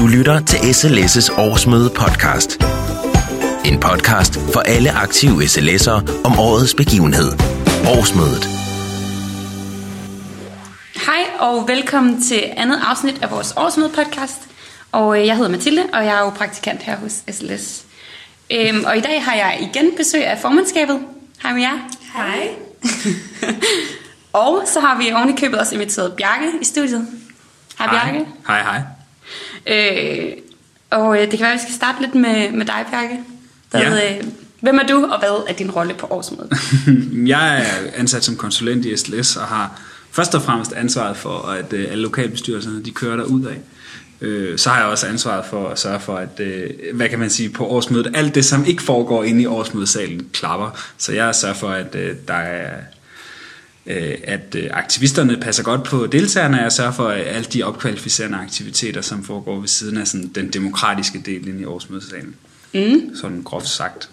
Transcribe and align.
Du 0.00 0.06
lytter 0.06 0.40
til 0.40 0.56
SLS' 0.56 1.40
årsmøde 1.40 1.90
podcast. 1.96 2.50
En 3.64 3.80
podcast 3.80 4.34
for 4.52 4.60
alle 4.60 4.90
aktive 4.90 5.42
SLS'ere 5.42 6.24
om 6.24 6.38
årets 6.38 6.74
begivenhed. 6.74 7.32
Årsmødet. 7.96 8.44
Hej 11.06 11.24
og 11.38 11.68
velkommen 11.68 12.22
til 12.22 12.44
andet 12.56 12.80
afsnit 12.86 13.22
af 13.22 13.30
vores 13.30 13.54
årsmøde 13.56 13.88
podcast. 13.88 14.48
Og 14.92 15.20
øh, 15.20 15.26
jeg 15.26 15.36
hedder 15.36 15.50
Mathilde, 15.50 15.82
og 15.92 16.04
jeg 16.04 16.16
er 16.16 16.20
jo 16.20 16.30
praktikant 16.30 16.82
her 16.82 16.96
hos 16.96 17.12
SLS. 17.30 17.84
Øhm, 18.50 18.84
og 18.84 18.96
i 18.96 19.00
dag 19.00 19.24
har 19.24 19.34
jeg 19.34 19.58
igen 19.60 19.90
besøg 19.96 20.26
af 20.26 20.38
formandskabet. 20.38 21.00
Hej 21.42 21.52
med 21.52 21.62
jer. 21.62 21.78
Hej. 22.14 22.48
og 24.44 24.62
så 24.66 24.80
har 24.80 24.98
vi 24.98 25.12
oven 25.12 25.28
i 25.28 25.36
købet 25.40 25.58
også 25.58 25.74
inviteret 25.74 26.12
Bjarke 26.12 26.46
i 26.60 26.64
studiet. 26.64 27.06
Hej 27.78 27.88
Bjarke. 27.88 28.26
Hej, 28.46 28.62
hej. 28.62 28.82
Øh, 29.66 30.32
og 30.90 31.16
øh, 31.16 31.22
det 31.22 31.30
kan 31.30 31.40
være, 31.40 31.52
at 31.52 31.56
vi 31.58 31.62
skal 31.62 31.74
starte 31.74 32.00
lidt 32.00 32.14
med, 32.14 32.52
med 32.52 32.66
dig, 32.66 32.84
Bjarke. 32.90 33.18
Hvad, 33.70 33.80
Ja. 33.80 34.16
øh, 34.18 34.24
hvem 34.60 34.78
er 34.78 34.86
du, 34.86 35.06
og 35.12 35.18
hvad 35.18 35.44
er 35.48 35.52
din 35.52 35.70
rolle 35.70 35.94
på 35.94 36.06
årsmødet? 36.10 36.52
Jeg 37.28 37.58
er 37.60 37.64
ansat 37.94 38.24
som 38.24 38.36
konsulent 38.36 38.86
i 38.86 38.96
SLS 38.96 39.36
og 39.36 39.42
har 39.42 39.80
først 40.12 40.34
og 40.34 40.42
fremmest 40.42 40.72
ansvaret 40.72 41.16
for, 41.16 41.38
at 41.38 41.72
øh, 41.72 41.86
alle 41.90 42.02
lokalbestyrelserne 42.02 42.84
de 42.84 42.90
kører 42.90 43.16
der 43.16 43.24
ud 43.24 43.44
af. 43.44 43.56
Øh, 44.20 44.58
Så 44.58 44.70
har 44.70 44.78
jeg 44.80 44.86
også 44.86 45.06
ansvaret 45.06 45.44
for 45.50 45.68
at 45.68 45.78
sørge 45.78 46.00
for, 46.00 46.16
at, 46.16 46.40
øh, 46.40 46.70
hvad 46.94 47.08
kan 47.08 47.18
man 47.18 47.30
sige, 47.30 47.48
på 47.50 47.66
årsmødet, 47.66 48.12
alt 48.14 48.34
det, 48.34 48.44
som 48.44 48.64
ikke 48.64 48.82
foregår 48.82 49.24
inde 49.24 49.42
i 49.42 49.46
årsmødesalen, 49.46 50.26
klapper. 50.32 50.80
Så 50.98 51.12
jeg 51.12 51.34
sørger 51.34 51.54
for, 51.54 51.68
at 51.68 51.94
øh, 51.94 52.16
der 52.28 52.34
er 52.34 52.70
at 53.86 54.54
øh, 54.54 54.70
aktivisterne 54.70 55.36
passer 55.36 55.62
godt 55.62 55.84
på 55.84 56.06
deltagerne, 56.06 56.66
og 56.66 56.72
sørger 56.72 56.92
for 56.92 57.08
alle 57.08 57.44
de 57.44 57.62
opkvalificerende 57.62 58.38
aktiviteter, 58.38 59.00
som 59.00 59.24
foregår 59.24 59.60
ved 59.60 59.68
siden 59.68 59.96
af 59.96 60.06
sådan, 60.06 60.28
den 60.34 60.48
demokratiske 60.48 61.22
del 61.26 61.48
inde 61.48 61.60
i 61.60 61.64
årsmødesalen. 61.64 62.34
Mm. 62.74 63.16
Sådan 63.20 63.42
groft 63.42 63.68
sagt. 63.68 64.10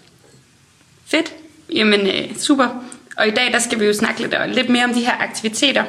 Fedt. 1.06 1.32
Jamen, 1.74 2.00
øh, 2.00 2.36
super. 2.36 2.68
Og 3.16 3.28
i 3.28 3.30
dag, 3.30 3.52
der 3.52 3.58
skal 3.58 3.80
vi 3.80 3.84
jo 3.84 3.94
snakke 3.94 4.20
lidt, 4.20 4.34
lidt 4.48 4.68
mere 4.68 4.84
om 4.84 4.94
de 4.94 5.00
her 5.00 5.16
aktiviteter, 5.20 5.84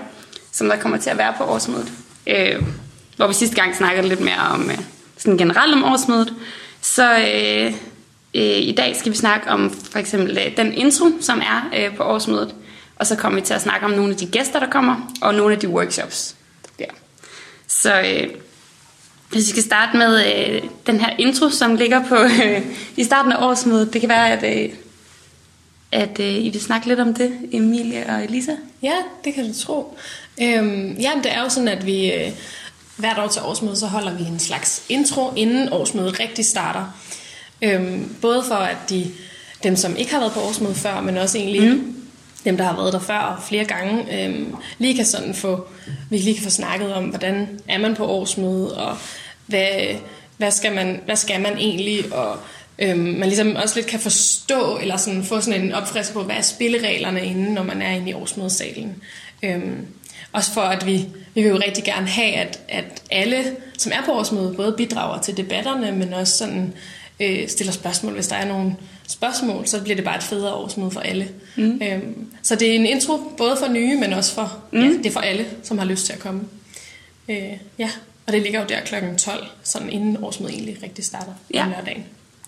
som 0.52 0.68
der 0.68 0.76
kommer 0.76 0.98
til 0.98 1.10
at 1.10 1.18
være 1.18 1.34
på 1.38 1.44
årsmødet. 1.44 1.92
Øh, 2.28 2.64
hvor 3.16 3.28
vi 3.28 3.34
sidste 3.34 3.56
gang 3.56 3.76
snakkede 3.76 4.08
lidt 4.08 4.22
mere 4.22 4.40
om, 4.52 4.70
øh, 4.70 4.78
sådan 5.18 5.38
generelt 5.38 5.74
om 5.74 5.84
årsmødet. 5.84 6.34
Så 6.82 7.18
øh, 7.18 7.74
øh, 8.36 8.58
i 8.58 8.76
dag 8.78 8.96
skal 8.96 9.12
vi 9.12 9.18
snakke 9.18 9.50
om 9.50 9.72
for 9.92 10.00
eksempel 10.00 10.38
øh, 10.38 10.58
den 10.58 10.74
intro, 10.74 11.06
som 11.22 11.40
er 11.40 11.70
øh, 11.78 11.96
på 11.96 12.04
årsmødet. 12.04 12.56
Og 13.00 13.08
så 13.08 13.16
kommer 13.16 13.40
vi 13.40 13.46
til 13.46 13.54
at 13.54 13.62
snakke 13.62 13.86
om 13.86 13.92
nogle 13.92 14.12
af 14.12 14.18
de 14.18 14.26
gæster, 14.26 14.60
der 14.60 14.70
kommer, 14.70 15.14
og 15.22 15.36
nogle 15.36 15.54
af 15.54 15.60
de 15.60 15.70
workshops, 15.70 16.36
der 16.64 16.70
bliver. 16.76 16.92
Så 17.68 18.02
øh, 18.02 18.30
hvis 19.30 19.46
vi 19.46 19.50
skal 19.50 19.64
starte 19.64 19.98
med 19.98 20.26
øh, 20.26 20.62
den 20.88 21.00
her 21.00 21.10
intro, 21.18 21.50
som 21.50 21.76
ligger 21.76 22.06
på 22.06 22.16
øh, 22.16 22.62
i 22.98 23.04
starten 23.04 23.32
af 23.32 23.48
årsmødet. 23.48 23.94
Det 23.94 24.02
kan 24.02 24.10
være, 24.10 24.32
at, 24.32 24.64
øh, 24.64 24.70
at 25.92 26.20
øh, 26.20 26.46
I 26.46 26.50
vil 26.50 26.62
snakke 26.62 26.88
lidt 26.88 27.00
om 27.00 27.14
det, 27.14 27.38
Emilie 27.52 28.06
og 28.10 28.24
Elisa. 28.24 28.52
Ja, 28.82 28.96
det 29.24 29.34
kan 29.34 29.48
du 29.48 29.54
tro. 29.60 29.98
Øhm, 30.42 30.92
ja, 30.92 31.12
det 31.24 31.34
er 31.34 31.42
jo 31.42 31.50
sådan, 31.50 31.68
at 31.68 31.86
vi 31.86 32.14
øh, 32.14 32.32
hvert 32.98 33.20
år 33.20 33.28
til 33.28 33.42
årsmødet, 33.42 33.78
så 33.78 33.88
holder 33.88 34.14
vi 34.14 34.24
en 34.24 34.40
slags 34.40 34.84
intro, 34.90 35.34
inden 35.36 35.74
årsmødet 35.74 36.20
rigtig 36.20 36.46
starter. 36.46 36.86
Øhm, 37.62 38.16
både 38.22 38.44
for, 38.44 38.56
at 38.56 38.78
de, 38.90 39.12
dem, 39.64 39.76
som 39.76 39.96
ikke 39.96 40.12
har 40.12 40.20
været 40.20 40.34
på 40.34 40.40
årsmødet 40.40 40.78
før, 40.78 41.02
men 41.02 41.18
også 41.18 41.38
egentlig 41.38 41.72
mm 41.72 41.99
dem, 42.46 42.58
der 42.58 42.64
har 42.64 42.76
været 42.76 42.94
der 42.94 43.00
før 43.00 43.46
flere 43.48 43.66
gange, 43.66 44.26
øh, 44.26 44.48
lige 44.78 44.96
kan 44.96 45.06
sådan 45.06 45.34
få, 45.34 45.68
vi 46.10 46.18
lige 46.18 46.36
kan 46.36 46.44
få 46.44 46.50
snakket 46.50 46.94
om, 46.94 47.04
hvordan 47.04 47.60
er 47.68 47.78
man 47.78 47.96
på 47.96 48.06
årsmødet, 48.06 48.72
og 48.72 48.98
hvad, 49.46 49.70
hvad, 50.38 50.52
skal, 50.52 50.76
man, 50.76 51.02
hvad 51.06 51.16
skal 51.16 51.42
man 51.42 51.58
egentlig, 51.58 52.14
og 52.14 52.38
øhm, 52.80 53.00
man 53.00 53.28
ligesom 53.28 53.56
også 53.56 53.76
lidt 53.76 53.88
kan 53.88 54.00
forstå, 54.00 54.78
eller 54.82 54.98
sådan 54.98 55.24
få 55.24 55.42
sådan 55.42 55.62
en 55.62 55.74
opfrisk 55.74 56.14
på, 56.14 56.24
hvad 56.24 56.36
er 56.36 56.42
spillereglerne 56.42 57.26
inde, 57.26 57.54
når 57.54 57.64
man 57.64 57.82
er 57.82 57.92
inde 57.92 58.10
i 58.10 58.14
årsmødesalen. 58.14 58.96
Øhm, 59.44 59.88
også 60.34 60.54
for, 60.54 60.62
at 60.62 60.86
vi, 60.86 61.06
vi 61.36 61.42
vil 61.42 61.50
jo 61.50 61.60
rigtig 61.66 61.84
gerne 61.84 62.08
have, 62.08 62.34
at, 62.34 62.60
at 62.70 63.04
alle, 63.12 63.56
som 63.78 63.92
er 63.96 64.06
på 64.06 64.12
årsmødet, 64.12 64.56
både 64.56 64.74
bidrager 64.78 65.22
til 65.22 65.38
debatterne, 65.38 65.92
men 65.92 66.14
også 66.14 66.38
sådan 66.38 66.74
øh, 67.20 67.50
stiller 67.50 67.74
spørgsmål. 67.74 68.14
Hvis 68.14 68.28
der 68.28 68.36
er 68.36 68.48
nogle 68.48 68.76
spørgsmål, 69.08 69.68
så 69.68 69.82
bliver 69.82 69.96
det 69.96 70.06
bare 70.06 70.18
et 70.18 70.24
federe 70.24 70.54
årsmøde 70.54 70.92
for 70.92 71.00
alle. 71.00 71.30
Mm. 71.58 71.82
Øhm, 71.84 72.28
så 72.44 72.56
det 72.56 72.70
er 72.72 72.76
en 72.76 72.86
intro, 72.86 73.18
både 73.38 73.58
for 73.60 73.68
nye, 73.68 73.98
men 74.00 74.14
også 74.14 74.34
for, 74.34 74.58
mm. 74.74 74.80
ja, 74.82 74.88
det 74.88 75.06
er 75.06 75.12
for 75.12 75.20
alle, 75.20 75.46
som 75.64 75.78
har 75.78 75.86
lyst 75.86 76.06
til 76.06 76.14
at 76.14 76.20
komme. 76.20 76.42
Øh, 77.30 77.52
ja, 77.80 77.90
og 78.28 78.34
det 78.34 78.42
ligger 78.42 78.60
jo 78.60 78.66
der 78.70 78.80
klokken 78.82 79.18
12, 79.18 79.46
sådan 79.64 79.90
inden 79.90 80.18
årsmødet 80.24 80.54
egentlig 80.56 80.78
rigtig 80.84 81.06
starter 81.06 81.34
Ja. 81.54 81.64
om 81.66 81.70
lørdagen. 81.72 82.04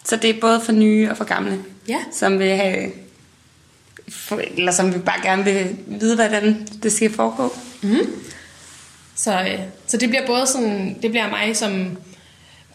Så 0.06 0.16
det 0.16 0.30
er 0.30 0.40
både 0.42 0.62
for 0.62 0.72
nye 0.72 1.10
og 1.12 1.18
for 1.18 1.24
gamle, 1.24 1.60
Ja. 1.88 1.98
som 2.14 2.40
vil 2.40 2.48
have, 2.56 2.92
eller 4.58 4.72
som 4.72 4.94
vi 4.94 5.00
bare 5.00 5.22
gerne 5.24 5.44
vil 5.44 5.76
vide, 5.88 6.16
hvordan 6.16 6.68
det 6.84 6.92
skal 6.94 7.14
foregå. 7.14 7.54
Så, 9.16 9.42
øh, 9.42 9.60
så 9.88 9.98
det 9.98 10.10
bliver 10.10 10.28
både 10.28 10.48
sådan, 10.48 10.98
det 11.02 11.10
bliver 11.12 11.30
mig, 11.30 11.58
som 11.58 11.98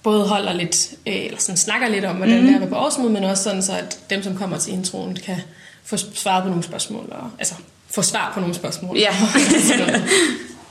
både 0.06 0.28
holder 0.28 0.52
lidt, 0.52 0.90
øh, 1.06 1.24
eller 1.24 1.38
sådan 1.38 1.56
snakker 1.56 1.88
lidt 1.88 2.04
om, 2.04 2.16
hvordan 2.16 2.40
mm. 2.40 2.46
det 2.46 2.62
er 2.62 2.68
på 2.68 2.74
årsmøde, 2.74 3.10
men 3.10 3.24
også 3.24 3.42
sådan, 3.42 3.62
så 3.62 3.72
at 3.72 4.00
dem, 4.10 4.22
som 4.22 4.36
kommer 4.36 4.58
til 4.58 4.72
introen, 4.72 5.18
kan 5.26 5.36
få 5.84 5.96
svaret 5.96 6.42
på 6.42 6.48
nogle 6.48 6.64
spørgsmål, 6.64 7.08
og, 7.10 7.30
altså 7.38 7.54
få 7.90 8.02
svar 8.02 8.30
på 8.34 8.40
nogle 8.40 8.54
spørgsmål. 8.54 8.98
Ja. 8.98 9.10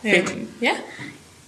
Øhm, 0.15 0.47
ja. 0.61 0.71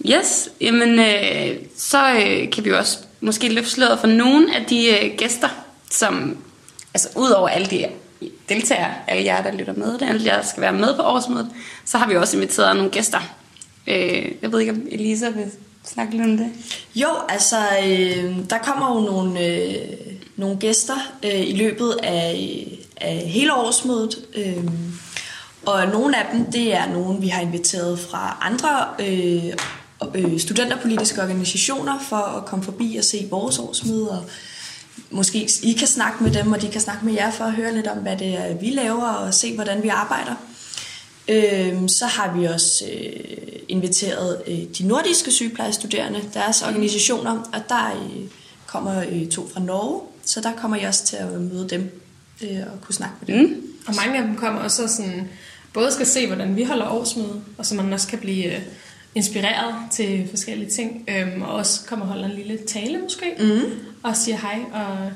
Yes, 0.06 0.48
jamen 0.60 0.98
øh, 0.98 1.56
så 1.76 2.12
øh, 2.12 2.50
kan 2.50 2.64
vi 2.64 2.68
jo 2.68 2.78
også 2.78 2.98
måske 3.20 3.48
løfte 3.48 3.70
sløret 3.70 4.00
for 4.00 4.06
nogle 4.06 4.56
af 4.56 4.64
de 4.64 4.88
øh, 4.88 5.16
gæster, 5.16 5.48
som, 5.90 6.36
altså 6.94 7.08
ud 7.16 7.30
over 7.30 7.48
alle 7.48 7.66
de 7.66 7.86
deltagere, 8.48 8.94
alle 9.06 9.24
jer, 9.24 9.42
der 9.42 9.52
lytter 9.52 9.74
med, 9.74 10.02
alle 10.02 10.26
jer, 10.26 10.36
der 10.36 10.46
skal 10.46 10.60
være 10.60 10.72
med 10.72 10.96
på 10.96 11.02
årsmødet, 11.02 11.50
så 11.84 11.98
har 11.98 12.08
vi 12.08 12.16
også 12.16 12.36
inviteret 12.36 12.76
nogle 12.76 12.90
gæster. 12.90 13.20
Øh, 13.86 14.32
jeg 14.42 14.52
ved 14.52 14.60
ikke, 14.60 14.72
om 14.72 14.82
Elisa 14.90 15.28
vil 15.28 15.50
snakke 15.94 16.12
lidt 16.12 16.22
om 16.22 16.36
det. 16.36 16.50
Jo, 16.94 17.08
altså, 17.28 17.56
øh, 17.86 18.36
der 18.50 18.58
kommer 18.58 18.94
jo 18.94 19.00
nogle, 19.00 19.46
øh, 19.46 19.74
nogle 20.36 20.56
gæster 20.56 21.12
øh, 21.24 21.40
i 21.40 21.56
løbet 21.56 21.96
af, 22.02 22.66
af 22.96 23.16
hele 23.16 23.54
årsmødet. 23.54 24.18
Øh, 24.34 24.64
og 25.66 25.88
nogle 25.88 26.16
af 26.16 26.26
dem, 26.32 26.52
det 26.52 26.74
er 26.74 26.92
nogen, 26.92 27.22
vi 27.22 27.28
har 27.28 27.42
inviteret 27.42 27.98
fra 27.98 28.38
andre 28.40 28.86
øh, 28.98 29.44
øh, 30.14 30.40
studenterpolitiske 30.40 31.22
organisationer 31.22 31.98
for 32.00 32.16
at 32.16 32.44
komme 32.44 32.64
forbi 32.64 32.96
og 32.96 33.04
se 33.04 33.26
vores 33.30 33.58
årsmøde. 33.58 34.10
Og 34.10 34.24
måske 35.10 35.48
I 35.62 35.72
kan 35.72 35.86
snakke 35.86 36.24
med 36.24 36.32
dem, 36.32 36.52
og 36.52 36.62
de 36.62 36.68
kan 36.68 36.80
snakke 36.80 37.04
med 37.04 37.14
jer 37.14 37.30
for 37.30 37.44
at 37.44 37.52
høre 37.52 37.74
lidt 37.74 37.86
om, 37.86 37.98
hvad 37.98 38.16
det 38.16 38.34
er, 38.34 38.54
vi 38.54 38.70
laver, 38.70 39.08
og 39.08 39.34
se, 39.34 39.54
hvordan 39.54 39.82
vi 39.82 39.88
arbejder. 39.88 40.34
Øhm, 41.28 41.88
så 41.88 42.06
har 42.06 42.36
vi 42.36 42.44
også 42.44 42.84
øh, 42.92 43.58
inviteret 43.68 44.42
øh, 44.46 44.58
de 44.78 44.86
nordiske 44.86 45.30
sygeplejestuderende, 45.30 46.20
deres 46.34 46.62
organisationer, 46.62 47.32
og 47.52 47.60
der 47.68 47.86
øh, 47.86 48.26
kommer 48.66 49.04
øh, 49.10 49.28
to 49.28 49.48
fra 49.48 49.60
Norge, 49.60 50.02
så 50.24 50.40
der 50.40 50.52
kommer 50.56 50.76
jeg 50.76 50.88
også 50.88 51.04
til 51.04 51.16
at 51.16 51.40
møde 51.40 51.68
dem 51.68 52.00
øh, 52.42 52.60
og 52.72 52.80
kunne 52.80 52.94
snakke 52.94 53.14
med 53.20 53.34
dem. 53.34 53.46
Mm. 53.46 53.62
Og 53.86 53.94
mange 53.94 54.18
af 54.18 54.26
dem 54.26 54.36
kommer 54.36 54.60
også 54.60 54.88
sådan, 54.88 55.28
både 55.72 55.92
skal 55.92 56.06
se, 56.06 56.26
hvordan 56.26 56.56
vi 56.56 56.64
holder 56.64 56.88
årsmøde, 56.88 57.40
og 57.58 57.66
så 57.66 57.74
man 57.74 57.92
også 57.92 58.08
kan 58.08 58.18
blive 58.18 58.56
øh, 58.56 58.62
inspireret 59.14 59.74
til 59.90 60.28
forskellige 60.30 60.70
ting, 60.70 61.04
øhm, 61.08 61.42
og 61.42 61.48
også 61.48 61.80
kommer 61.86 62.06
og 62.06 62.12
holder 62.12 62.28
en 62.28 62.36
lille 62.36 62.58
tale 62.66 62.98
måske, 62.98 63.34
mm. 63.38 63.62
og 64.02 64.16
siger 64.16 64.36
hej, 64.36 64.60
og, 64.72 65.10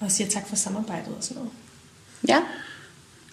og 0.00 0.10
siger 0.10 0.30
tak 0.30 0.48
for 0.48 0.56
samarbejdet 0.56 1.14
og 1.18 1.24
sådan 1.24 1.36
noget. 1.36 1.52
Ja. 2.28 2.38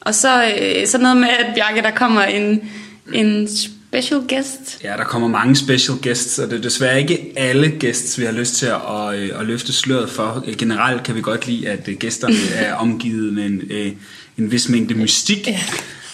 Og 0.02 0.16
så, 0.16 0.44
øh, 0.44 0.88
så 0.88 0.98
noget 0.98 1.18
med, 1.18 1.30
at 1.30 1.56
Bjarke, 1.56 1.82
der 1.82 1.92
kommer 1.92 2.22
en, 2.22 2.70
en 3.14 3.48
special 3.92 4.22
guest. 4.30 4.80
Ja, 4.84 4.94
der 4.98 5.04
kommer 5.04 5.28
mange 5.28 5.56
special 5.56 5.98
guests, 6.04 6.40
og 6.40 6.50
det 6.50 6.58
er 6.58 6.62
desværre 6.62 7.02
ikke 7.02 7.34
alle 7.36 7.74
guests, 7.80 8.20
vi 8.20 8.26
har 8.26 8.32
lyst 8.32 8.56
til 8.56 8.66
at, 8.66 8.74
at, 8.74 9.40
at 9.40 9.46
løfte 9.46 9.74
sløret 9.74 10.10
for. 10.10 10.44
Generelt 10.58 11.04
kan 11.04 11.16
vi 11.16 11.22
godt 11.22 11.48
lide, 11.48 11.70
at 11.70 11.88
øh, 11.88 11.98
gæsterne 11.98 12.56
er 12.66 12.74
omgivet 12.74 13.34
med 13.34 13.46
en, 13.46 13.62
øh, 13.70 13.92
en 14.38 14.52
vis 14.52 14.70
mængde 14.70 14.94
mystik. 14.94 15.48
Ja. 15.48 15.60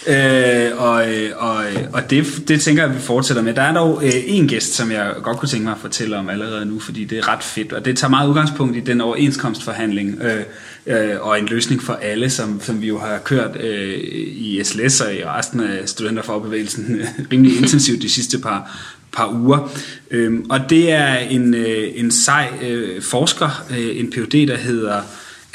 Øh, 0.07 0.71
og 0.77 1.04
og, 1.38 1.63
og 1.94 2.09
det, 2.09 2.25
det 2.48 2.62
tænker 2.62 2.83
jeg, 2.83 2.89
at 2.89 2.98
vi 2.98 3.01
fortsætter 3.01 3.44
med. 3.44 3.54
Der 3.54 3.62
er 3.62 3.74
dog 3.74 4.01
øh, 4.04 4.12
en 4.25 4.48
gæst, 4.48 4.74
som 4.74 4.92
jeg 4.92 5.13
godt 5.24 5.38
kunne 5.38 5.50
tænke 5.50 5.63
mig 5.63 5.74
at 5.74 5.80
fortælle 5.81 6.18
om 6.18 6.30
allerede 6.30 6.65
nu, 6.65 6.80
fordi 6.80 7.06
det 7.06 7.18
er 7.18 7.27
ret 7.27 7.44
fedt, 7.44 7.74
og 7.74 7.86
det 7.86 7.98
tager 7.98 8.09
meget 8.09 8.30
udgangspunkt 8.30 8.77
i 8.77 8.80
den 8.80 9.01
overenskomstforhandling 9.01 10.21
øh, 10.21 10.44
øh, 10.88 11.21
og 11.21 11.39
en 11.39 11.45
løsning 11.45 11.83
for 11.83 11.94
alle, 11.94 12.30
som, 12.30 12.62
som 12.62 12.81
vi 12.81 12.88
jo 12.88 13.00
har 13.00 13.18
kørt 13.18 13.57
øh, 13.63 13.98
i 14.31 14.62
SLS 14.63 15.01
og 15.01 15.15
i 15.15 15.25
resten 15.25 15.59
af 15.59 15.89
studenterforbevægelsen 15.89 16.95
øh, 16.95 17.07
rimelig 17.31 17.57
intensivt 17.62 18.01
de 18.01 18.09
sidste 18.09 18.39
par, 18.39 18.77
par 19.12 19.31
uger. 19.31 19.71
Øhm, 20.12 20.45
og 20.50 20.59
det 20.69 20.92
er 20.92 21.15
en, 21.15 21.54
øh, 21.54 21.92
en 21.95 22.12
sej 22.12 22.50
øh, 22.62 23.01
forsker, 23.01 23.65
øh, 23.71 24.00
en 24.00 24.12
PhD, 24.12 24.48
der 24.48 24.57
hedder 24.57 25.01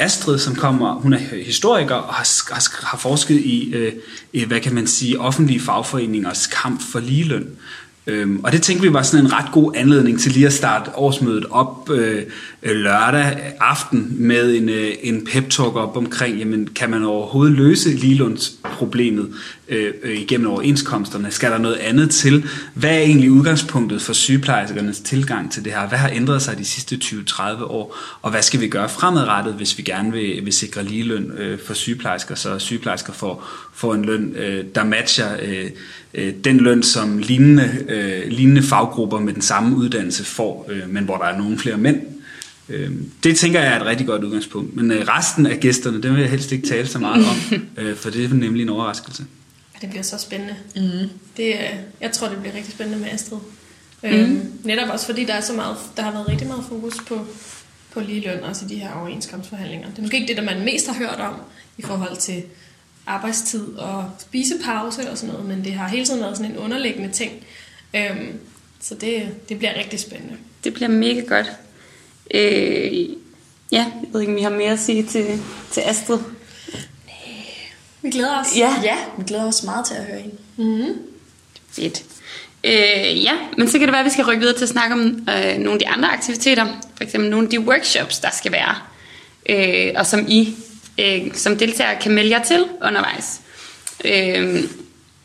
Astrid, 0.02 0.38
som 0.38 0.54
kommer, 0.54 0.94
hun 0.94 1.12
er 1.12 1.19
historiker 1.19 1.94
og 1.94 2.14
har, 2.14 2.54
har, 2.54 2.87
har 2.87 2.99
forsket 2.99 3.37
i, 3.37 3.75
øh, 3.75 4.46
hvad 4.46 4.60
kan 4.60 4.75
man 4.75 4.87
sige, 4.87 5.20
offentlige 5.20 5.60
fagforeningers 5.60 6.46
kamp 6.46 6.82
for 6.93 7.00
ligeløn. 7.00 7.56
Øhm, 8.06 8.40
og 8.44 8.52
det 8.52 8.62
tænkte 8.62 8.88
vi 8.88 8.93
var 8.93 9.02
sådan 9.02 9.26
en 9.26 9.32
ret 9.32 9.52
god 9.52 9.72
anledning 9.76 10.20
til 10.20 10.32
lige 10.32 10.46
at 10.46 10.52
starte 10.52 10.90
årsmødet 10.94 11.46
op 11.50 11.90
øh, 11.90 12.22
øh 12.62 12.76
lørdag 12.76 13.37
aften 13.60 14.12
med 14.19 14.56
en, 14.56 14.69
øh, 14.69 14.93
en 15.02 15.26
pep-talk 15.26 15.76
op 15.76 15.96
omkring, 15.96 16.38
jamen 16.38 16.69
kan 16.75 16.90
man 16.90 17.04
overhovedet 17.04 17.56
løse 17.56 17.90
Lilunds-problemet 17.90 19.28
øh, 19.69 19.94
øh, 20.02 20.16
igennem 20.16 20.46
overenskomsterne? 20.46 21.31
Skal 21.31 21.50
der 21.50 21.58
noget 21.58 21.76
andet 21.76 22.10
til? 22.10 22.44
Hvad 22.75 22.90
er 22.90 23.00
egentlig 23.00 23.31
udgangspunktet 23.31 24.02
for 24.02 24.12
sygeplejerskernes 24.12 25.00
tilgang 25.00 25.52
til 25.52 25.64
det 25.64 25.72
her? 25.72 25.88
Hvad 25.88 25.99
har 25.99 26.10
ændret 26.10 26.43
sig 26.43 26.58
de 26.58 26.64
sidste 26.64 26.96
20-30 27.04 27.64
år? 27.64 27.96
Og 28.22 28.31
hvad 28.31 28.43
skal 28.43 28.60
vi 28.60 28.69
gøre 28.69 28.88
fremadrettet, 28.88 29.54
hvis 29.54 29.78
vi 29.78 29.82
gerne 29.82 30.12
vil, 30.12 30.44
vil 30.44 30.52
sikre 30.52 30.84
ligeløn 30.84 31.32
øh, 31.38 31.58
for 31.66 31.75
sygeplejersker, 31.75 32.34
så 32.34 32.58
sygeplejersker 32.58 33.12
får, 33.12 33.49
får 33.75 33.94
en 33.94 34.04
løn, 34.04 34.37
øh, 34.37 34.64
der 34.75 34.84
matcher 34.84 35.28
øh, 35.43 35.70
øh, 36.14 36.32
den 36.44 36.56
løn, 36.56 36.82
som 36.82 37.19
lignende, 37.19 37.84
øh, 37.92 38.28
lignende 38.28 38.62
faggrupper 38.62 39.18
med 39.18 39.32
den 39.32 39.42
samme 39.42 39.76
uddannelse 39.76 40.24
får, 40.24 40.66
øh, 40.68 40.88
men 40.88 41.04
hvor 41.04 41.16
der 41.16 41.24
er 41.24 41.38
nogle 41.38 41.58
flere 41.58 41.76
mænd. 41.76 42.00
Øh, 42.68 42.90
det 43.24 43.36
tænker 43.36 43.60
jeg 43.60 43.72
er 43.72 43.80
et 43.80 43.86
rigtig 43.86 44.06
godt 44.06 44.24
udgangspunkt. 44.24 44.76
Men 44.76 44.90
øh, 44.90 45.08
resten 45.08 45.46
af 45.46 45.60
gæsterne, 45.60 46.02
dem 46.02 46.14
vil 46.14 46.20
jeg 46.20 46.30
helst 46.30 46.52
ikke 46.52 46.68
tale 46.68 46.86
så 46.86 46.98
meget 46.98 47.26
om, 47.26 47.36
øh, 47.84 47.96
for 47.96 48.10
det 48.10 48.24
er 48.24 48.34
nemlig 48.34 48.62
en 48.62 48.68
overraskelse. 48.68 49.24
Det 49.80 49.90
bliver 49.90 50.02
så 50.02 50.18
spændende. 50.18 50.56
Mm. 50.76 51.08
Det, 51.36 51.48
øh, 51.48 51.76
jeg 52.00 52.12
tror, 52.12 52.28
det 52.28 52.38
bliver 52.38 52.54
rigtig 52.54 52.72
spændende 52.72 53.00
med 53.00 53.08
Astrid. 53.12 53.38
Mm. 54.02 54.08
Øhm, 54.08 54.52
netop 54.64 54.88
også 54.88 55.06
fordi 55.06 55.24
der, 55.24 55.34
er 55.34 55.40
så 55.40 55.52
meget, 55.52 55.76
der 55.96 56.02
har 56.02 56.12
været 56.12 56.28
rigtig 56.28 56.46
meget 56.46 56.64
fokus 56.68 56.96
på, 57.08 57.26
på 57.92 58.00
ligeløn, 58.00 58.42
også 58.42 58.64
i 58.64 58.68
de 58.68 58.74
her 58.74 58.92
overenskomstforhandlinger. 58.92 59.88
Det 59.90 59.98
er 59.98 60.02
måske 60.02 60.16
ikke 60.16 60.28
det, 60.28 60.36
der 60.36 60.54
man 60.54 60.64
mest 60.64 60.86
har 60.86 60.94
hørt 60.94 61.20
om 61.20 61.34
i 61.78 61.82
forhold 61.82 62.16
til 62.16 62.42
arbejdstid 63.06 63.66
og 63.66 64.10
spisepause 64.18 65.10
og 65.10 65.18
sådan 65.18 65.34
noget, 65.34 65.48
men 65.48 65.64
det 65.64 65.72
har 65.72 65.88
hele 65.88 66.04
tiden 66.04 66.20
været 66.20 66.36
sådan 66.36 66.52
en 66.52 66.58
underliggende 66.58 67.12
ting. 67.12 67.32
Øhm, 67.94 68.40
så 68.80 68.94
det, 68.94 69.28
det 69.48 69.58
bliver 69.58 69.78
rigtig 69.78 70.00
spændende. 70.00 70.36
Det 70.64 70.74
bliver 70.74 70.88
mega 70.88 71.20
godt. 71.20 71.46
Øh, 72.34 73.08
ja, 73.72 73.86
jeg 74.02 74.08
ved 74.12 74.20
ikke, 74.20 74.32
om 74.32 74.36
vi 74.36 74.42
har 74.42 74.50
mere 74.50 74.72
at 74.72 74.78
sige 74.78 75.02
til, 75.02 75.42
til 75.72 75.80
Astrid. 75.80 76.18
Vi 78.02 78.10
glæder 78.10 78.40
os. 78.40 78.56
Ja. 78.56 78.74
Ja, 78.82 78.96
vi 79.18 79.24
glæder 79.26 79.48
os 79.48 79.62
meget 79.62 79.86
til 79.86 79.94
at 79.94 80.04
høre 80.04 80.20
hende. 80.20 80.36
Mm-hmm. 80.56 81.02
Fedt. 81.70 82.02
Øh, 82.64 83.24
ja, 83.24 83.32
men 83.58 83.68
så 83.68 83.78
kan 83.78 83.88
det 83.88 83.92
være, 83.92 84.00
at 84.00 84.06
vi 84.06 84.10
skal 84.10 84.24
rykke 84.24 84.40
videre 84.40 84.56
til 84.56 84.64
at 84.64 84.68
snakke 84.68 84.94
om 84.94 85.00
øh, 85.00 85.58
nogle 85.58 85.72
af 85.72 85.78
de 85.78 85.88
andre 85.88 86.08
aktiviteter. 86.08 86.66
For 86.96 87.04
eksempel 87.04 87.30
nogle 87.30 87.46
af 87.46 87.50
de 87.50 87.60
workshops, 87.60 88.18
der 88.18 88.30
skal 88.30 88.52
være. 88.52 88.76
Øh, 89.48 89.92
og 89.96 90.06
som 90.06 90.26
I 90.28 90.56
øh, 91.00 91.34
som 91.34 91.56
deltagere 91.56 92.00
kan 92.00 92.12
melde 92.12 92.30
jer 92.30 92.44
til 92.44 92.64
undervejs. 92.82 93.40
Øh, 94.04 94.64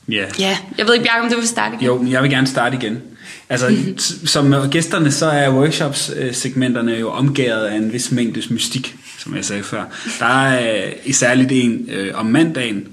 Ja. 0.10 0.26
ja, 0.40 0.58
jeg 0.78 0.88
ved 0.88 0.94
ikke, 0.94 1.06
Bjarke, 1.06 1.24
om 1.24 1.32
du 1.32 1.38
vil 1.38 1.48
starte 1.48 1.76
igen? 1.76 1.86
Jo, 1.86 1.98
men 1.98 2.12
jeg 2.12 2.24
vil 2.24 2.32
gerne 2.32 2.48
starte 2.48 2.78
igen. 2.78 3.02
Altså, 3.50 3.76
som 4.34 4.54
gæsterne, 4.72 5.12
så 5.12 5.26
er 5.26 5.50
workshops-segmenterne 5.50 6.92
jo 6.92 7.10
omgået 7.10 7.46
af 7.46 7.76
en 7.76 7.94
vis 7.94 8.12
mængde 8.12 8.42
mystik, 8.50 8.96
som 9.20 9.36
jeg 9.36 9.46
sagde 9.46 9.64
før. 9.64 9.84
Der 10.20 10.26
er 10.26 10.86
øh, 11.06 11.14
særligt 11.14 11.52
en 11.52 11.90
øh, 11.90 12.12
om 12.16 12.26
mandagen, 12.26 12.88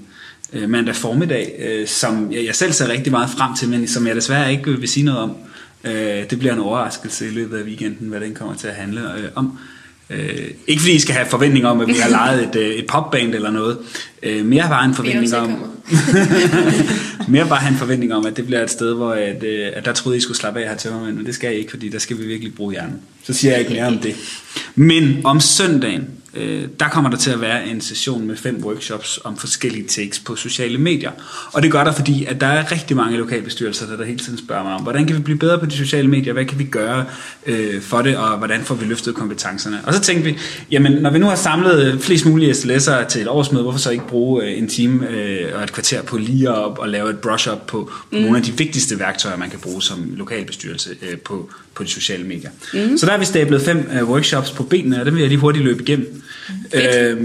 øh, 0.53 0.69
mandag 0.69 0.95
formiddag, 0.95 1.55
øh, 1.59 1.87
som 1.87 2.31
jeg, 2.31 2.45
jeg 2.45 2.55
selv 2.55 2.71
ser 2.71 2.87
rigtig 2.87 3.11
meget 3.11 3.29
frem 3.29 3.55
til, 3.55 3.69
men 3.69 3.87
som 3.87 4.07
jeg 4.07 4.15
desværre 4.15 4.51
ikke 4.51 4.79
vil 4.79 4.89
sige 4.89 5.05
noget 5.05 5.19
om. 5.21 5.35
Øh, 5.83 6.29
det 6.29 6.39
bliver 6.39 6.53
en 6.53 6.59
overraskelse 6.59 7.27
i 7.27 7.29
løbet 7.29 7.57
af 7.57 7.63
weekenden, 7.63 8.09
hvad 8.09 8.21
den 8.21 8.33
kommer 8.33 8.55
til 8.55 8.67
at 8.67 8.75
handle 8.75 9.01
øh, 9.17 9.29
om. 9.35 9.59
Øh, 10.09 10.47
ikke 10.67 10.81
fordi 10.81 10.95
I 10.95 10.99
skal 10.99 11.15
have 11.15 11.27
forventninger 11.27 11.69
om, 11.69 11.81
at 11.81 11.87
vi 11.87 11.93
har 11.93 12.09
lejet 12.19 12.43
et, 12.43 12.55
øh, 12.55 12.69
et 12.69 12.87
popband 12.87 13.35
eller 13.35 13.51
noget. 13.51 13.77
Øh, 14.23 14.45
mere 14.45 14.69
bare 14.69 14.85
en 14.85 14.93
forventning 14.93 15.35
om... 15.35 15.49
mere 17.27 17.47
bare 17.47 17.67
en 17.67 17.75
forventning 17.75 18.13
om, 18.13 18.25
at 18.25 18.37
det 18.37 18.45
bliver 18.45 18.63
et 18.63 18.69
sted, 18.69 18.93
hvor 18.93 19.11
at, 19.11 19.43
øh, 19.43 19.71
at 19.73 19.85
der 19.85 19.93
troede, 19.93 20.17
I 20.17 20.21
skulle 20.21 20.37
slappe 20.37 20.59
af 20.59 20.69
her 20.69 20.75
til 20.75 20.91
men 20.91 21.25
det 21.25 21.35
skal 21.35 21.55
I 21.55 21.57
ikke, 21.57 21.69
fordi 21.69 21.89
der 21.89 21.99
skal 21.99 22.17
vi 22.17 22.25
virkelig 22.25 22.55
bruge 22.55 22.73
hjernen. 22.73 23.01
Så 23.23 23.33
siger 23.33 23.51
jeg 23.51 23.59
ikke 23.59 23.73
mere 23.73 23.87
om 23.87 23.97
det. 23.97 24.15
Men 24.75 25.21
om 25.23 25.39
søndagen, 25.39 26.07
øh, 26.35 26.67
der 26.79 26.87
kommer 26.87 27.09
der 27.09 27.17
til 27.17 27.31
at 27.31 27.41
være 27.41 27.67
en 27.67 27.81
session 27.81 28.27
med 28.27 28.37
fem 28.37 28.63
workshops 28.63 29.19
om 29.23 29.37
forskellige 29.37 29.87
takes 29.87 30.19
på 30.19 30.35
sociale 30.35 30.77
medier. 30.77 31.11
Og 31.53 31.63
det 31.63 31.71
gør 31.71 31.83
der, 31.83 31.91
fordi 31.91 32.25
at 32.25 32.41
der 32.41 32.47
er 32.47 32.71
rigtig 32.71 32.97
mange 32.97 33.17
lokalbestyrelser, 33.17 33.87
der, 33.87 33.97
der 33.97 34.05
hele 34.05 34.19
tiden 34.19 34.37
spørger 34.37 34.63
mig 34.63 34.73
om, 34.73 34.81
hvordan 34.81 35.05
kan 35.05 35.15
vi 35.15 35.21
blive 35.21 35.37
bedre 35.37 35.59
på 35.59 35.65
de 35.65 35.71
sociale 35.71 36.07
medier, 36.07 36.33
hvad 36.33 36.45
kan 36.45 36.59
vi 36.59 36.63
gøre 36.63 37.05
øh, 37.45 37.81
for 37.81 38.01
det, 38.01 38.17
og 38.17 38.37
hvordan 38.37 38.61
får 38.63 38.75
vi 38.75 38.85
løftet 38.85 39.15
kompetencerne. 39.15 39.79
Og 39.83 39.93
så 39.93 39.99
tænkte 39.99 40.25
vi, 40.25 40.37
jamen 40.71 40.91
når 40.91 41.09
vi 41.09 41.19
nu 41.19 41.25
har 41.25 41.35
samlet 41.35 42.01
flest 42.01 42.25
mulige 42.25 42.51
SLS'ere 42.51 43.07
til 43.07 43.21
et 43.21 43.27
årsmøde, 43.27 43.63
hvorfor 43.63 43.79
så 43.79 43.91
ikke 43.91 44.07
bruge 44.07 44.43
øh, 44.43 44.57
en 44.57 44.67
time 44.67 45.09
øh, 45.09 45.57
og 45.57 45.63
et 45.63 45.71
kvarter 45.71 46.01
på 46.01 46.17
lige 46.17 46.49
at 46.49 46.75
og 46.77 46.89
lave 46.89 47.09
et 47.09 47.19
brush-up 47.19 47.57
på, 47.67 47.91
på 47.91 47.91
mm. 48.11 48.17
nogle 48.17 48.37
af 48.37 48.43
de 48.43 48.57
vigtigste 48.57 48.99
værktøjer, 48.99 49.37
man 49.37 49.49
kan 49.49 49.59
bruge 49.59 49.81
som 49.81 50.13
lokalbestyrelse 50.15 50.89
øh, 51.01 51.17
på, 51.17 51.49
på 51.73 51.83
de 51.83 51.89
sociale 51.89 52.23
medier. 52.23 52.49
Mm. 52.73 52.97
Så 52.97 53.05
der 53.05 53.11
har 53.11 53.19
vi 53.19 53.25
stablet 53.25 53.61
fem 53.61 53.89
øh, 53.93 54.09
workshops 54.09 54.51
på 54.51 54.63
benene, 54.63 54.99
og 54.99 55.05
dem 55.05 55.13
vil 55.13 55.21
jeg 55.21 55.29
lige 55.29 55.39
hurtigt 55.39 55.65
løbe 55.65 55.83
igennem. 55.83 56.21
Øh, 56.73 57.21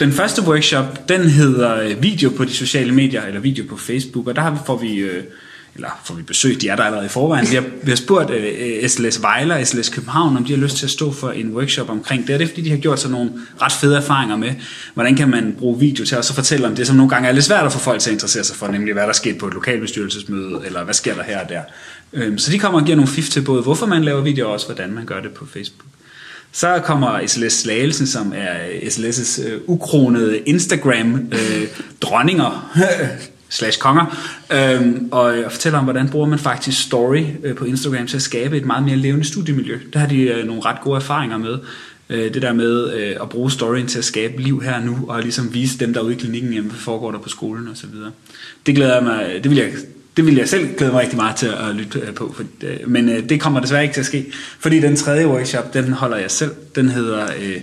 den 0.00 0.12
første 0.12 0.42
workshop, 0.42 1.08
den 1.08 1.30
hedder 1.30 1.80
øh, 1.82 2.02
video 2.02 2.30
på 2.30 2.44
de 2.44 2.52
sociale 2.52 2.92
medier, 2.92 3.22
eller 3.22 3.40
video 3.40 3.64
på 3.68 3.76
Facebook, 3.76 4.26
og 4.26 4.36
der 4.36 4.42
har 4.42 4.50
vi- 4.50 4.58
får 4.66 4.76
vi, 4.78 4.94
øh, 4.96 5.22
eller 5.74 5.88
får 6.04 6.14
vi 6.14 6.22
besøg, 6.22 6.60
de 6.60 6.68
er 6.68 6.76
der 6.76 6.82
allerede 6.82 7.06
i 7.06 7.08
forvejen. 7.08 7.46
Vi 7.50 7.54
har, 7.54 7.64
vi 7.82 7.90
har 7.90 7.96
spurgt 7.96 8.30
øh, 8.30 8.82
uh, 8.82 8.88
SLS 8.88 9.22
Vejle 9.22 9.54
og 9.54 9.66
SLS 9.66 9.88
København, 9.88 10.36
om 10.36 10.44
de 10.44 10.52
har 10.52 10.58
lyst 10.60 10.76
til 10.76 10.86
at 10.86 10.90
stå 10.90 11.12
for 11.12 11.30
en 11.30 11.54
workshop 11.56 11.90
omkring 11.90 12.26
det. 12.26 12.34
Og 12.34 12.38
det 12.38 12.44
er 12.44 12.48
fordi, 12.48 12.62
de 12.62 12.70
har 12.70 12.76
gjort 12.76 13.00
sig 13.00 13.10
nogle 13.10 13.30
ret 13.62 13.72
fede 13.72 13.96
erfaringer 13.96 14.36
med, 14.36 14.52
hvordan 14.94 15.14
kan 15.16 15.28
man 15.30 15.54
bruge 15.58 15.78
video 15.80 16.04
til 16.04 16.14
at 16.16 16.24
så 16.24 16.34
fortælle 16.34 16.66
om 16.66 16.74
det, 16.76 16.86
som 16.86 16.96
nogle 16.96 17.10
gange 17.10 17.28
er 17.28 17.32
lidt 17.32 17.44
svært 17.44 17.66
at 17.66 17.72
få 17.72 17.78
folk 17.78 18.00
til 18.00 18.10
at 18.10 18.14
interessere 18.14 18.44
sig 18.44 18.56
for, 18.56 18.66
nemlig 18.68 18.92
hvad 18.94 19.06
der 19.06 19.12
sker 19.12 19.38
på 19.38 19.46
et 19.46 19.54
lokalbestyrelsesmøde, 19.54 20.60
eller 20.66 20.84
hvad 20.84 20.94
sker 20.94 21.14
der 21.14 21.22
her 21.22 21.40
og 21.40 21.48
der. 21.48 21.60
Øhm, 22.12 22.38
Så 22.38 22.50
de 22.52 22.58
kommer 22.58 22.80
og 22.80 22.86
giver 22.86 22.96
nogle 22.96 23.10
fif 23.10 23.28
til 23.28 23.40
både, 23.42 23.62
hvorfor 23.62 23.86
man 23.86 24.04
laver 24.04 24.20
video, 24.20 24.46
og 24.46 24.52
også 24.52 24.66
hvordan 24.66 24.92
man 24.92 25.04
gør 25.04 25.20
det 25.20 25.30
på 25.30 25.46
Facebook. 25.46 25.86
Så 26.56 26.80
kommer 26.84 27.26
SLS 27.26 27.52
Slagelsen, 27.52 28.06
som 28.06 28.32
er 28.36 28.66
øh, 28.66 28.74
SLS' 28.82 29.48
øh, 29.48 29.60
ukronede 29.66 30.38
Instagram-dronninger, 30.38 32.72
øh, 32.76 32.82
slash 33.58 33.78
konger, 33.78 34.04
øh, 34.52 34.94
og, 35.10 35.38
øh, 35.38 35.46
og 35.46 35.52
fortæller 35.52 35.78
om, 35.78 35.84
hvordan 35.84 36.08
bruger 36.08 36.26
man 36.26 36.38
faktisk 36.38 36.82
story 36.82 37.24
øh, 37.42 37.56
på 37.56 37.64
Instagram 37.64 38.06
til 38.06 38.16
at 38.16 38.22
skabe 38.22 38.56
et 38.56 38.64
meget 38.64 38.84
mere 38.84 38.96
levende 38.96 39.24
studiemiljø. 39.24 39.78
Der 39.92 39.98
har 39.98 40.06
de 40.06 40.22
øh, 40.22 40.46
nogle 40.46 40.62
ret 40.64 40.80
gode 40.80 40.96
erfaringer 40.96 41.38
med. 41.38 41.58
Øh, 42.10 42.34
det 42.34 42.42
der 42.42 42.52
med 42.52 42.92
øh, 42.92 43.16
at 43.22 43.28
bruge 43.28 43.50
storyen 43.50 43.86
til 43.86 43.98
at 43.98 44.04
skabe 44.04 44.42
liv 44.42 44.62
her 44.62 44.74
og 44.74 44.82
nu, 44.82 45.04
og 45.08 45.22
ligesom 45.22 45.54
vise 45.54 45.78
dem, 45.78 45.94
derude 45.94 46.12
i 46.12 46.16
klinikken, 46.16 46.52
jamen, 46.52 46.70
hvad 46.70 46.80
foregår 46.80 47.12
der 47.12 47.18
på 47.18 47.28
skolen 47.28 47.68
osv. 47.68 47.88
Det 48.66 48.74
glæder 48.74 48.94
jeg 48.94 49.04
mig, 49.04 49.40
det 49.42 49.50
vil 49.50 49.58
jeg 49.58 49.72
det 50.16 50.26
ville 50.26 50.40
jeg 50.40 50.48
selv 50.48 50.76
glæde 50.76 50.92
mig 50.92 51.00
rigtig 51.00 51.16
meget 51.16 51.36
til 51.36 51.46
at 51.46 51.74
lytte 51.74 51.98
øh, 51.98 52.14
på, 52.14 52.34
for, 52.36 52.44
øh, 52.62 52.76
men 52.86 53.08
øh, 53.08 53.28
det 53.28 53.40
kommer 53.40 53.60
desværre 53.60 53.82
ikke 53.82 53.94
til 53.94 54.00
at 54.00 54.06
ske, 54.06 54.26
fordi 54.58 54.80
den 54.80 54.96
tredje 54.96 55.26
workshop, 55.28 55.74
den 55.74 55.92
holder 55.92 56.16
jeg 56.16 56.30
selv. 56.30 56.50
Den 56.74 56.88
hedder 56.88 57.26
øh, 57.42 57.60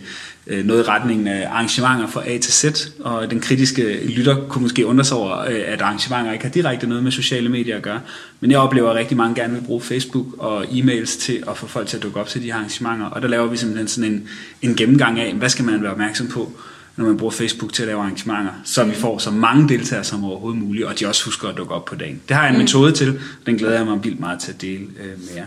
øh, 0.48 0.66
noget 0.66 0.80
i 0.86 0.88
retningen 0.88 1.28
af 1.28 1.48
arrangementer 1.50 2.08
fra 2.08 2.30
A 2.30 2.38
til 2.38 2.54
Z, 2.54 2.88
og 3.00 3.32
den 3.32 3.40
kritiske 3.40 4.08
lytter 4.08 4.48
kunne 4.50 4.62
måske 4.62 4.86
undre 4.86 5.04
sig 5.04 5.18
over, 5.18 5.40
øh, 5.40 5.62
at 5.66 5.82
arrangementer 5.82 6.32
ikke 6.32 6.46
har 6.46 6.52
direkte 6.52 6.88
noget 6.88 7.04
med 7.04 7.12
sociale 7.12 7.50
medier 7.50 7.76
at 7.76 7.82
gøre. 7.82 8.02
Men 8.40 8.52
jeg 8.52 8.60
oplever, 8.60 8.90
at 8.90 8.96
rigtig 8.96 9.18
mange 9.18 9.36
gerne 9.36 9.54
vil 9.54 9.62
bruge 9.62 9.82
Facebook 9.82 10.26
og 10.38 10.64
e-mails 10.64 11.20
til 11.20 11.44
at 11.50 11.58
få 11.58 11.68
folk 11.68 11.88
til 11.88 11.98
at 11.98 12.04
dukke 12.04 12.20
op 12.20 12.28
til 12.28 12.42
de 12.42 12.48
her 12.48 12.56
arrangementer, 12.56 13.06
og 13.06 13.22
der 13.22 13.28
laver 13.28 13.48
vi 13.48 13.58
simpelthen 13.58 13.88
sådan 13.88 14.12
en, 14.12 14.28
en 14.62 14.76
gennemgang 14.76 15.20
af, 15.20 15.34
hvad 15.34 15.50
skal 15.50 15.66
man 15.66 15.82
være 15.82 15.92
opmærksom 15.92 16.28
på, 16.28 16.52
når 16.96 17.06
man 17.06 17.18
bruger 17.18 17.32
Facebook 17.32 17.74
til 17.74 17.84
at 17.84 17.88
lave 17.88 18.00
arrangementer, 18.00 18.52
så 18.66 18.84
vi 18.84 18.96
får 18.96 19.18
så 19.18 19.32
mange 19.32 19.70
deltagere 19.70 20.04
som 20.04 20.26
overhovedet 20.26 20.62
muligt, 20.62 20.86
og 20.86 21.00
de 21.00 21.08
også 21.08 21.26
husker 21.26 21.48
at 21.48 21.58
dukke 21.58 21.74
op 21.74 21.86
på 21.86 21.96
dagen. 21.96 22.22
Det 22.28 22.36
har 22.36 22.44
jeg 22.44 22.54
en 22.54 22.62
metode 22.62 22.92
til, 22.92 23.20
den 23.46 23.56
glæder 23.56 23.76
jeg 23.76 23.86
mig 23.86 24.04
vildt 24.04 24.20
meget 24.20 24.40
til 24.40 24.52
at 24.52 24.62
dele 24.62 24.84
øh, 25.00 25.20
med 25.20 25.36
jer. 25.36 25.46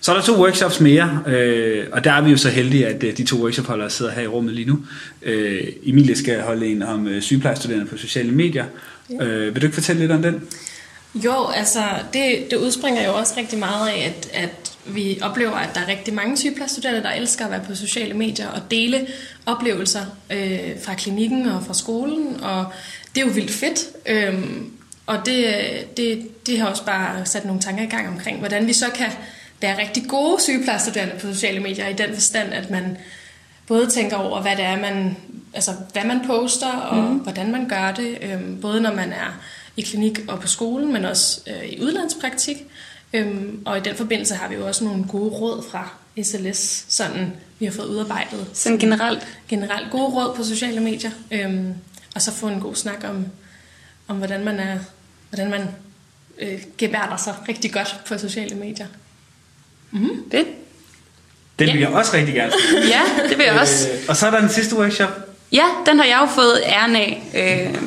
Så 0.00 0.12
er 0.12 0.16
der 0.16 0.22
to 0.22 0.42
workshops 0.42 0.80
mere, 0.80 1.22
øh, 1.26 1.86
og 1.92 2.04
der 2.04 2.12
er 2.12 2.22
vi 2.22 2.30
jo 2.30 2.36
så 2.36 2.48
heldige, 2.48 2.86
at 2.86 3.02
øh, 3.04 3.16
de 3.16 3.24
to 3.24 3.36
workshopholdere 3.36 3.90
sidder 3.90 4.12
her 4.12 4.22
i 4.22 4.26
rummet 4.26 4.54
lige 4.54 4.68
nu. 4.68 4.78
Øh, 5.22 5.62
Emilie 5.82 6.16
skal 6.16 6.42
holde 6.42 6.66
en 6.66 6.82
om 6.82 7.08
øh, 7.08 7.22
sygeplejestuderende 7.22 7.86
på 7.86 7.96
sociale 7.96 8.32
medier. 8.32 8.64
Øh, 9.20 9.54
vil 9.54 9.62
du 9.62 9.66
ikke 9.66 9.74
fortælle 9.74 10.00
lidt 10.00 10.12
om 10.12 10.22
den? 10.22 10.42
Jo, 11.24 11.48
altså 11.54 11.80
det, 12.12 12.46
det 12.50 12.56
udspringer 12.56 13.04
jo 13.04 13.14
også 13.14 13.34
rigtig 13.36 13.58
meget 13.58 13.88
af, 13.88 14.06
at, 14.06 14.30
at 14.32 14.72
vi 14.86 15.18
oplever, 15.22 15.56
at 15.56 15.68
der 15.74 15.80
er 15.80 15.88
rigtig 15.88 16.14
mange 16.14 16.36
sygeplejestuderende, 16.36 17.02
der 17.02 17.10
elsker 17.12 17.44
at 17.44 17.50
være 17.50 17.64
på 17.66 17.74
sociale 17.74 18.14
medier 18.14 18.48
og 18.48 18.60
dele 18.70 19.06
oplevelser 19.46 20.00
øh, 20.30 20.82
fra 20.84 20.94
klinikken 20.94 21.46
og 21.46 21.64
fra 21.66 21.74
skolen, 21.74 22.40
og 22.42 22.66
det 23.14 23.22
er 23.22 23.26
jo 23.26 23.32
vildt 23.32 23.50
fedt. 23.50 23.78
Øhm, 24.06 24.72
og 25.06 25.26
det, 25.26 25.54
det, 25.96 26.28
det 26.46 26.58
har 26.58 26.66
også 26.66 26.84
bare 26.84 27.26
sat 27.26 27.44
nogle 27.44 27.60
tanker 27.60 27.84
i 27.84 27.86
gang 27.86 28.08
omkring, 28.08 28.38
hvordan 28.38 28.66
vi 28.66 28.72
så 28.72 28.86
kan 28.94 29.12
være 29.60 29.80
rigtig 29.80 30.04
gode 30.08 30.42
sygeplejestuderende 30.42 31.14
på 31.20 31.32
sociale 31.32 31.60
medier, 31.60 31.88
i 31.88 31.92
den 31.92 32.14
forstand, 32.14 32.52
at 32.52 32.70
man 32.70 32.96
både 33.66 33.86
tænker 33.86 34.16
over, 34.16 34.42
hvad 34.42 34.56
det 34.56 34.64
er, 34.64 34.80
man, 34.80 35.16
altså, 35.54 35.70
hvad 35.92 36.04
man 36.04 36.20
poster, 36.26 36.72
og 36.72 36.96
mm. 36.96 37.18
hvordan 37.18 37.52
man 37.52 37.68
gør 37.68 37.92
det, 37.92 38.18
øhm, 38.22 38.60
både 38.60 38.80
når 38.80 38.94
man 38.94 39.12
er 39.12 39.40
i 39.76 39.82
klinik 39.82 40.20
og 40.28 40.40
på 40.40 40.46
skolen, 40.46 40.92
men 40.92 41.04
også 41.04 41.40
øh, 41.46 41.68
i 41.68 41.80
udlandspraktik. 41.82 42.56
Øhm, 43.12 43.62
og 43.66 43.78
i 43.78 43.80
den 43.80 43.96
forbindelse 43.96 44.34
har 44.34 44.48
vi 44.48 44.54
jo 44.54 44.66
også 44.66 44.84
nogle 44.84 45.04
gode 45.08 45.30
råd 45.30 45.64
fra 45.70 45.90
SLS, 46.22 46.84
sådan 46.88 47.32
vi 47.58 47.64
har 47.66 47.72
fået 47.72 47.86
udarbejdet. 47.86 48.46
Sådan 48.52 48.78
generelt. 48.78 49.26
Generelt 49.48 49.90
gode 49.90 50.04
råd 50.14 50.36
på 50.36 50.44
sociale 50.44 50.80
medier, 50.80 51.10
øhm, 51.30 51.74
og 52.14 52.22
så 52.22 52.32
få 52.32 52.48
en 52.48 52.60
god 52.60 52.74
snak 52.74 53.04
om, 53.08 53.26
om 54.08 54.16
hvordan 54.16 54.44
man 54.44 54.58
er, 54.58 54.78
hvordan 55.30 55.50
man 55.50 55.68
øh, 56.38 56.58
gebærder 56.78 57.16
sig 57.16 57.34
rigtig 57.48 57.72
godt 57.72 57.96
på 58.08 58.18
sociale 58.18 58.54
medier. 58.56 58.86
Fedt. 60.30 60.48
Den 61.58 61.66
Ja. 61.68 61.72
vil 61.72 61.80
jeg 61.80 61.88
også 61.90 62.16
rigtig 62.16 62.34
gerne. 62.34 62.52
Ja, 62.94 63.02
det 63.28 63.38
vil 63.38 63.44
jeg 63.46 63.60
også. 63.60 63.88
Øh, 63.90 63.98
og 64.08 64.16
så 64.16 64.26
er 64.26 64.30
der 64.30 64.40
den 64.40 64.50
sidste 64.50 64.76
workshop. 64.76 65.10
Ja, 65.52 65.64
den 65.86 65.98
har 65.98 66.04
jeg 66.06 66.18
jo 66.22 66.26
fået 66.34 66.60
æren 66.64 66.96
af. 66.96 67.22
Øh, 67.74 67.82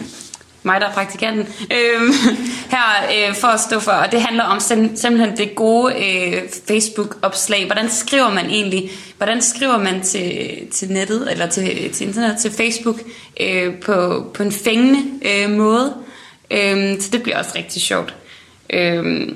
mig, 0.63 0.81
der 0.81 0.87
er 0.87 0.93
praktikanten. 0.93 1.47
Øh, 1.71 2.13
her 2.75 3.29
øh, 3.29 3.35
for 3.35 3.47
at 3.47 3.59
stå 3.59 3.79
for, 3.79 3.91
og 3.91 4.11
det 4.11 4.21
handler 4.21 4.43
om 4.43 4.57
sim- 4.57 4.95
simpelthen 4.95 5.37
det 5.37 5.55
gode 5.55 5.93
øh, 5.93 6.41
Facebook-opslag. 6.67 7.65
Hvordan 7.65 7.89
skriver 7.89 8.29
man 8.29 8.45
egentlig? 8.45 8.91
Hvordan 9.17 9.41
skriver 9.41 9.77
man 9.77 10.01
til, 10.01 10.49
til 10.71 10.91
nettet, 10.91 11.31
eller 11.31 11.47
til, 11.47 11.93
til 11.93 12.07
internet, 12.07 12.37
til 12.41 12.51
Facebook, 12.51 13.01
øh, 13.39 13.73
på, 13.79 14.25
på 14.33 14.43
en 14.43 14.51
fængende 14.51 14.99
øh, 15.25 15.49
måde? 15.49 15.93
Øh, 16.51 17.01
så 17.01 17.09
det 17.11 17.23
bliver 17.23 17.37
også 17.37 17.51
rigtig 17.55 17.81
sjovt. 17.81 18.15
Øh, 18.69 19.27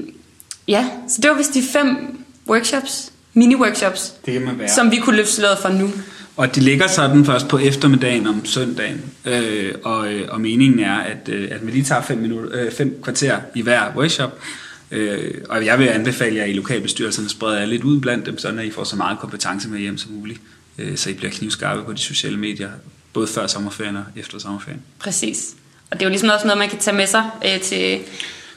ja, 0.68 0.86
så 1.08 1.22
det 1.22 1.30
var 1.30 1.38
vist 1.38 1.54
de 1.54 1.64
fem 1.74 2.20
workshops, 2.50 3.12
mini-workshops, 3.34 4.14
Det 4.26 4.72
som 4.76 4.92
vi 4.92 4.98
kunne 4.98 5.16
løfte 5.16 5.34
sløret 5.34 5.58
for 5.58 5.70
nu. 5.70 5.92
Og 6.38 6.56
de 6.56 6.60
ligger 6.60 6.88
sådan 6.88 7.26
først 7.26 7.48
på 7.48 7.58
eftermiddagen 7.58 8.28
om 8.28 8.46
søndagen. 8.46 9.02
Øh, 9.26 9.74
og, 9.84 10.14
øh, 10.14 10.28
og 10.30 10.42
meningen 10.42 10.80
er, 10.80 10.98
at, 10.98 11.30
øh, 11.30 11.48
at 11.52 11.64
man 11.64 11.74
lige 11.74 11.84
tager 11.84 12.02
fem, 12.02 12.18
minutter, 12.18 12.50
øh, 12.54 12.72
fem 12.72 13.00
kvarter 13.04 13.40
i 13.56 13.62
hver 13.62 13.82
workshop. 13.96 14.40
Øh, 14.92 15.34
og 15.50 15.66
jeg 15.66 15.80
vil 15.80 15.88
anbefale 15.88 16.36
jer 16.36 16.46
i 16.46 16.54
lokalbestyrelserne 16.54 17.26
at 17.26 17.32
sprede 17.32 17.60
jer 17.60 17.66
lidt 17.66 17.84
ud 17.84 18.00
blandt 18.00 18.26
dem, 18.26 18.38
sådan 18.38 18.60
at 18.60 18.66
I 18.66 18.72
får 18.72 18.84
så 18.84 18.96
meget 18.96 19.20
kompetence 19.20 19.70
med 19.70 19.80
hjem 19.80 19.98
som 19.98 20.12
muligt. 20.12 20.40
Øh, 20.78 20.98
så 20.98 21.10
I 21.10 21.14
bliver 21.14 21.32
knivskarpe 21.32 21.84
på 21.84 21.94
de 21.94 21.98
sociale 21.98 22.38
medier, 22.38 22.70
både 23.14 23.28
før 23.28 23.48
sommerferien 23.48 23.96
og 23.96 24.04
efter 24.16 24.40
sommerferien. 24.40 24.82
Præcis. 25.00 25.56
Og 25.92 26.00
det 26.00 26.06
er 26.06 26.06
jo 26.06 26.10
ligesom 26.10 26.30
også 26.30 26.48
noget, 26.48 26.58
man 26.58 26.70
kan 26.70 26.80
tage 26.80 26.98
med 26.98 27.08
sig 27.08 27.24
øh, 27.46 27.62
til, 27.62 28.00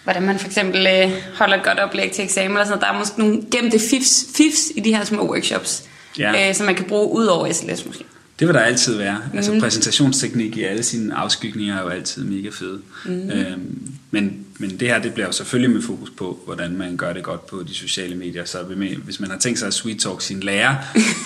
hvordan 0.05 0.23
man 0.23 0.39
for 0.39 0.47
eksempel 0.47 0.87
øh, 0.87 1.11
holder 1.35 1.57
et 1.57 1.63
godt 1.65 1.79
oplæg 1.79 2.13
til 2.13 2.25
eksamen. 2.25 2.51
Eller 2.51 2.65
sådan. 2.65 2.79
noget. 2.79 2.83
Der 2.83 2.95
er 2.95 2.99
måske 2.99 3.19
nogle 3.19 3.43
gemte 3.51 3.79
fifs, 3.91 4.27
fifs 4.37 4.73
i 4.77 4.81
de 4.81 4.97
her 4.97 5.05
små 5.05 5.31
workshops, 5.31 5.85
Ja. 6.19 6.49
øh, 6.49 6.55
som 6.55 6.67
man 6.67 6.75
kan 6.75 6.85
bruge 6.85 7.13
ud 7.13 7.27
over 7.27 7.53
SLS 7.53 7.87
måske. 7.87 8.05
Det 8.39 8.47
vil 8.47 8.55
der 8.55 8.61
altid 8.61 8.97
være. 8.97 9.19
Mm. 9.33 9.39
Altså 9.39 9.61
præsentationsteknik 9.61 10.57
i 10.57 10.65
alle 10.65 10.83
sine 10.83 11.15
afskygninger 11.15 11.79
er 11.79 11.83
jo 11.83 11.89
altid 11.89 12.25
mega 12.25 12.49
fede. 12.53 12.81
Mm. 13.05 13.31
Øhm, 13.31 13.93
men, 14.11 14.47
men 14.59 14.71
det 14.71 14.89
her, 14.89 14.99
det 14.99 15.15
bliver 15.15 15.27
jo 15.27 15.33
selvfølgelig 15.33 15.71
med 15.71 15.83
fokus 15.83 16.11
på, 16.11 16.39
hvordan 16.45 16.77
man 16.77 16.97
gør 16.97 17.13
det 17.13 17.23
godt 17.23 17.47
på 17.47 17.63
de 17.69 17.75
sociale 17.75 18.15
medier. 18.17 18.45
Så 18.45 18.59
hvis 19.05 19.21
man 19.21 19.31
har 19.31 19.39
tænkt 19.39 19.59
sig 19.59 19.67
at 19.67 19.75
sweet 19.75 20.01
talk 20.01 20.23
sin 20.23 20.41
lærer 20.41 20.75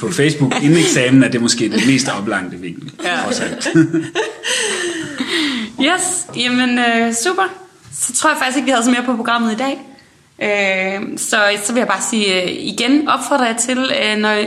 på 0.00 0.10
Facebook 0.20 0.52
inden 0.62 0.78
eksamen, 0.78 1.22
er 1.22 1.28
det 1.28 1.42
måske 1.42 1.68
det 1.68 1.86
mest 1.86 2.08
oplagte 2.08 2.56
vinkel. 2.56 2.92
Ja. 3.04 3.18
Yes, 5.82 6.26
jamen 6.36 6.78
øh, 6.78 7.14
super. 7.14 7.42
Så 7.92 8.12
tror 8.12 8.30
jeg 8.30 8.38
faktisk 8.38 8.56
ikke, 8.56 8.64
vi 8.64 8.70
havde 8.70 8.84
så 8.84 8.90
mere 8.90 9.02
på 9.06 9.16
programmet 9.16 9.52
i 9.52 9.56
dag. 9.56 9.78
Øh, 10.42 11.18
så, 11.18 11.36
så 11.64 11.72
vil 11.72 11.80
jeg 11.80 11.88
bare 11.88 12.02
sige 12.10 12.42
øh, 12.42 12.50
igen, 12.50 13.08
opfordrer 13.08 13.46
jeg 13.46 13.56
til, 13.56 13.78
øh, 13.78 14.16
når 14.16 14.44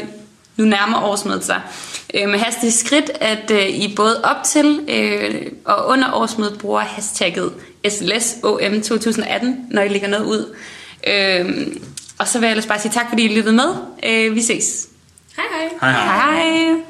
nu 0.58 0.66
nærmer 0.66 1.04
årsmødet 1.04 1.44
sig, 1.46 1.62
øh, 2.14 2.30
med 2.30 2.40
hastige 2.40 2.72
skridt, 2.72 3.12
at 3.22 3.52
øh, 3.52 3.70
I 3.70 3.94
både 3.96 4.24
op 4.24 4.44
til 4.46 4.80
øh, 4.88 5.52
og 5.66 5.88
under 5.88 6.14
årsmødet 6.14 6.60
bruger 6.60 6.82
hashtagget 6.82 7.54
SLSOM2018, 7.88 9.46
når 9.70 9.82
I 9.82 9.88
lægger 9.88 10.08
noget 10.08 10.26
ud. 10.26 10.56
Øh, 11.08 11.68
og 12.20 12.28
så 12.28 12.40
vil 12.40 12.46
jeg 12.46 12.52
ellers 12.52 12.68
bare 12.68 12.80
sige 12.80 12.92
tak, 12.92 13.10
fordi 13.10 13.24
I 13.24 13.36
lyttede 13.36 13.56
med. 13.56 13.76
Øh, 14.06 14.36
vi 14.36 14.42
ses. 14.42 14.88
Hej 15.36 15.46
hej! 15.52 15.92
Hej 15.92 15.92
hej. 15.92 16.66
Hej! 16.66 16.82